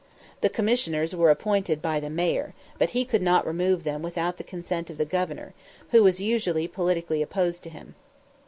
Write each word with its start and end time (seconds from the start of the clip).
The 0.41 0.49
Commissioners 0.49 1.15
were 1.15 1.29
appointed 1.29 1.79
by 1.79 1.99
the 1.99 2.09
Mayor, 2.09 2.55
but 2.79 2.89
he 2.89 3.05
could 3.05 3.21
not 3.21 3.45
remove 3.45 3.83
them 3.83 4.01
without 4.01 4.37
the 4.37 4.57
assent 4.57 4.89
of 4.89 4.97
the 4.97 5.05
Governor, 5.05 5.53
who 5.91 6.01
was 6.01 6.19
usually 6.19 6.67
politically 6.67 7.21
opposed 7.21 7.61
to 7.65 7.69
him. 7.69 7.93